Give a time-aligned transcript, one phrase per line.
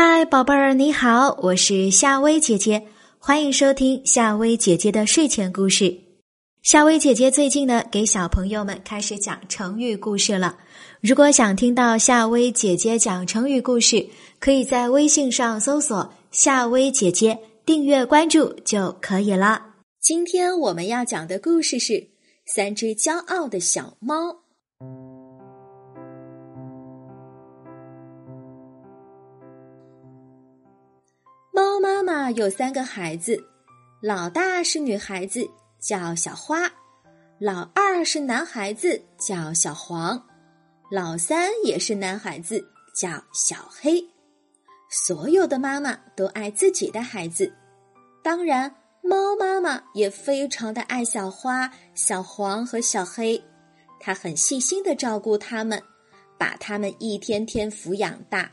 [0.00, 2.86] 嗨，宝贝儿，你好，我是夏薇姐姐，
[3.18, 5.92] 欢迎收听夏薇姐姐的睡前故事。
[6.62, 10.56] 夏薇姐姐最近呢，给小朋友们开始讲成语故事了。
[11.00, 14.08] 如果想听到夏薇姐姐讲成语故事，
[14.38, 17.36] 可以在微信上搜索“夏薇姐姐”，
[17.66, 19.60] 订阅关注就可以了。
[20.00, 21.94] 今天我们要讲的故事是
[22.46, 24.14] 《三只骄傲的小猫》。
[32.30, 33.42] 有三个孩子，
[34.00, 35.48] 老大是女孩子，
[35.80, 36.68] 叫小花；
[37.38, 40.20] 老二是男孩子，叫小黄；
[40.90, 42.64] 老三也是男孩子，
[42.94, 44.04] 叫小黑。
[44.90, 47.52] 所有的妈妈都爱自己的孩子，
[48.22, 53.42] 当然，猫妈妈也非常的爱小花、小黄和小黑。
[54.00, 55.82] 她很细心的照顾它们，
[56.38, 58.50] 把它们一天天抚养大。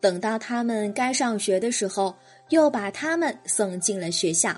[0.00, 2.16] 等到他们该上学的时候，
[2.52, 4.54] 又把他们送进了学校。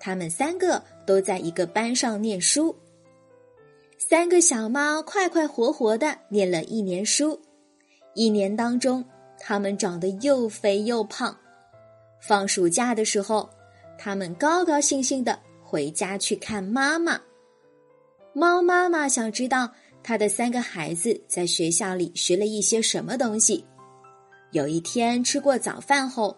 [0.00, 2.76] 他们三个都在一个班上念书。
[3.96, 7.40] 三个小猫快快活活的念了一年书。
[8.14, 9.04] 一年当中，
[9.38, 11.38] 它们长得又肥又胖。
[12.20, 13.48] 放暑假的时候，
[13.96, 17.20] 它们高高兴兴的回家去看妈妈。
[18.32, 19.70] 猫妈妈想知道
[20.02, 23.64] 它的三个孩子在学校里学了一些什么东西。
[24.50, 26.36] 有一天吃过早饭后，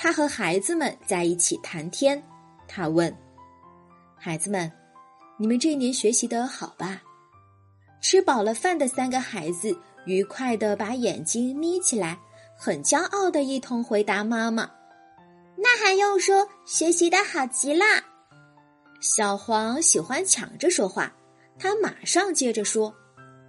[0.00, 2.22] 他和孩子们在一起谈天。
[2.68, 3.12] 他问
[4.16, 4.70] ：“孩子们，
[5.36, 7.02] 你们这一年学习的好吧？”
[8.00, 12.16] 吃饱了饭的三个孩子愉快的把眼睛眯起来，
[12.56, 14.70] 很骄傲的一同回答妈妈
[15.58, 17.84] ：“那还用说，学习的好极了。”
[19.02, 21.12] 小黄喜欢抢着说话，
[21.58, 22.94] 他马上接着说：“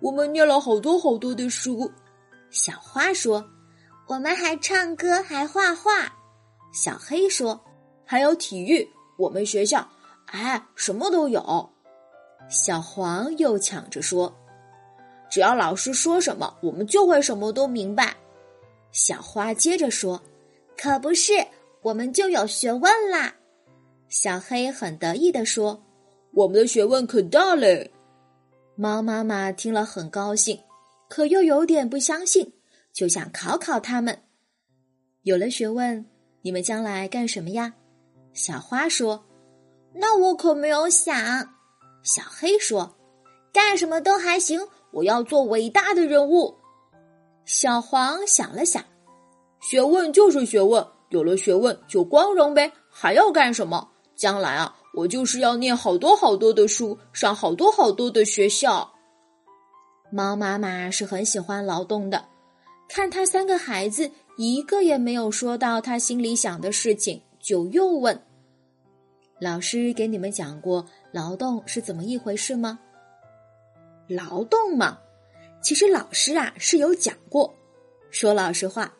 [0.00, 1.90] 我们念了好多好多的书。”
[2.50, 3.44] 小花说。
[4.08, 6.15] 我们还唱歌，还画画。
[6.72, 7.60] 小黑说
[8.04, 9.88] ：“还有体育，我们学校，
[10.26, 11.70] 哎，什么都有。”
[12.48, 14.34] 小黄又抢着说
[15.30, 18.16] ：“只要老师说什么，我们就会什么都明白。”
[18.92, 20.22] 小花接着说
[20.76, 21.32] ：“可不是，
[21.82, 23.34] 我们就有学问啦。”
[24.08, 25.82] 小黑很得意地说
[26.32, 27.90] ：“我们的学问可大嘞。”
[28.76, 30.60] 猫妈妈听了很高兴，
[31.08, 32.52] 可又有点不相信。
[32.92, 34.22] 就想考考他们，
[35.22, 36.06] 有了学问，
[36.46, 37.74] 你们将来干什么呀？
[38.32, 39.24] 小花说
[39.92, 41.12] ：“那我可没有想。”
[42.04, 42.94] 小黑说
[43.52, 44.60] ：“干什么都还行，
[44.92, 46.54] 我要做伟大的人物。”
[47.44, 48.84] 小黄想了想
[49.58, 53.90] ：“学问就是学问，有了学问就光荣呗，还要干什么？
[54.14, 58.94] 将来啊，我就是要念好多好多的书，上好多好多的学校。”
[60.14, 62.24] 猫妈妈是很喜欢劳动的。
[62.88, 68.18] 看他三个孩子一个也没有说到他心里想的事情，就又问
[69.40, 72.78] ：“老师给你们讲过劳动是怎么一回事吗？”
[74.08, 74.98] 劳动嘛，
[75.60, 77.52] 其实老师啊是有讲过。
[78.10, 78.94] 说老实话，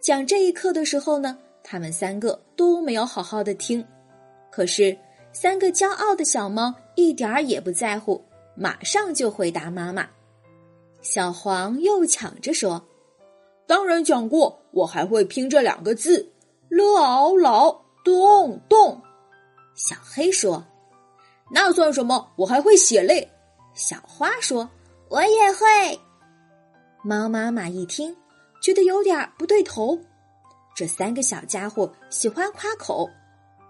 [0.00, 3.84] 讲这一课的时候呢，他们三个都没有好好的听。
[4.50, 4.96] 可是
[5.32, 8.24] 三个骄傲的小猫一点儿也不在乎，
[8.54, 10.08] 马上就回答妈妈。
[11.00, 12.86] 小黄又抢着说。
[13.66, 16.32] 当然讲过，我还会拼这两个字
[16.68, 19.00] ：l a 劳动动。
[19.74, 20.62] 小黑说
[21.50, 22.30] ：“那算什么？
[22.36, 23.30] 我还会写嘞。”
[23.74, 24.68] 小花说
[25.08, 25.98] ：“我也会。”
[27.02, 28.14] 猫妈妈一听，
[28.60, 29.98] 觉得有点不对头。
[30.74, 33.08] 这三个小家伙喜欢夸口，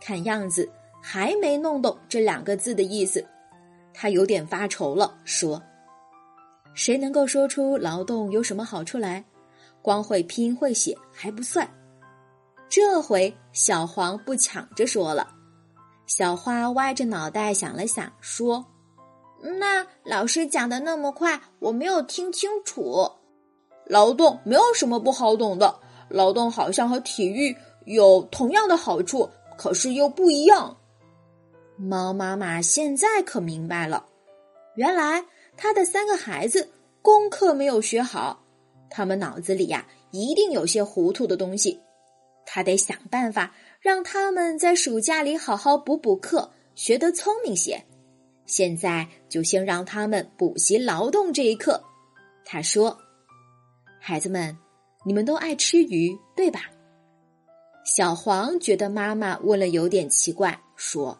[0.00, 0.68] 看样子
[1.00, 3.24] 还没弄懂这两个字的意思。
[3.94, 5.62] 他有点发愁了，说
[6.74, 9.24] ：“谁能够说出劳动有什么好处来？”
[9.82, 11.68] 光会拼会写还不算，
[12.68, 15.28] 这回小黄不抢着说了。
[16.06, 18.64] 小花歪着脑袋想了想，说
[19.58, 23.10] ：“那老师讲的那么快，我没有听清楚。
[23.86, 27.56] 劳动没有什么不好懂的，劳动好像和体育
[27.86, 30.76] 有同样的好处，可是又不一样。”
[31.76, 34.06] 猫妈妈现在可明白了，
[34.76, 35.24] 原来
[35.56, 36.70] 他的三个孩子
[37.00, 38.41] 功课没有学好。
[38.94, 41.80] 他们脑子里呀，一定有些糊涂的东西，
[42.44, 47.82] 他得想办法让他们在暑假里好好补补课，学得聪明些。
[48.44, 51.82] 现在就先让他们补习劳动这一课。
[52.44, 52.98] 他说
[53.98, 54.58] ：“孩子们，
[55.06, 56.60] 你们都爱吃鱼，对吧？”
[57.86, 61.18] 小黄觉得妈妈问了有点奇怪，说：“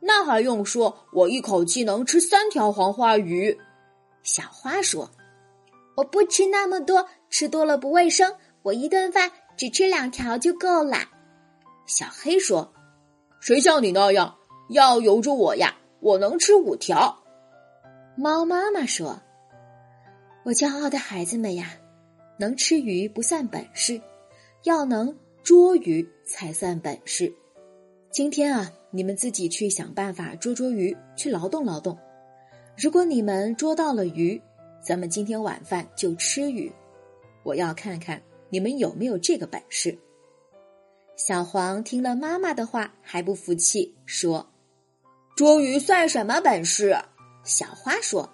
[0.00, 0.94] 那还用说？
[1.14, 3.58] 我一口气能吃三条黄花鱼。”
[4.22, 5.10] 小花说。
[5.98, 8.36] 我不吃那么多，吃多了不卫生。
[8.62, 10.98] 我一顿饭只吃两条就够了。
[11.86, 12.72] 小黑说
[13.42, 14.36] ：“谁像你那样？
[14.70, 17.24] 要由着我呀，我能吃五条。”
[18.16, 19.20] 猫妈妈说
[20.46, 21.72] ：“我骄傲的孩子们呀，
[22.38, 24.00] 能吃鱼不算本事，
[24.62, 27.32] 要能捉鱼才算本事。
[28.12, 31.98] 今天啊，你们自己去想办法捉捉鱼，去劳动劳动。
[32.76, 34.40] 如果你们捉到了鱼，
[34.88, 36.72] 咱们今天晚饭就吃鱼。
[37.42, 39.98] 我要看看。”你们有没有这个本事？
[41.16, 44.48] 小黄听了妈妈的话，还不服气，说
[45.36, 46.96] ：“捉鱼算什么本事？”
[47.44, 48.26] 小花说：“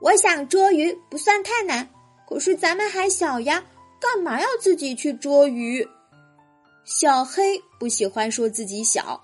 [0.00, 1.90] 我想捉鱼不算太难，
[2.28, 3.64] 可是咱们还小呀，
[4.00, 5.84] 干嘛要自己去捉鱼？”
[6.86, 9.20] 小黑不喜欢说自己小，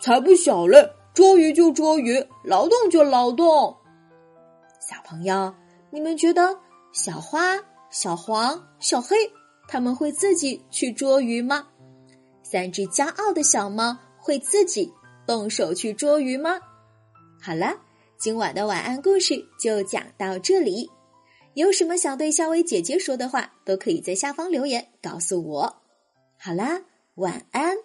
[0.00, 0.92] 才不小嘞！
[1.12, 3.76] 捉鱼就捉鱼，劳动就劳动。
[4.78, 5.52] 小朋友，
[5.94, 6.58] 你们觉得
[6.92, 7.56] 小花？
[7.88, 9.16] 小黄、小黑，
[9.68, 11.68] 他们会自己去捉鱼吗？
[12.42, 14.92] 三只骄傲的小猫会自己
[15.24, 16.58] 动手去捉鱼吗？
[17.40, 17.72] 好了，
[18.18, 20.90] 今晚的晚安故事就讲到这里。
[21.54, 25.76] 有什么想对小薇姐姐说的话，都可以在下方留言告诉我。
[26.36, 26.82] 好啦，
[27.14, 27.76] 晚安。